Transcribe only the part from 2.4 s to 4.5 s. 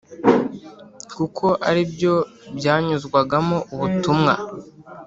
byanyuzwagamo ubutumwa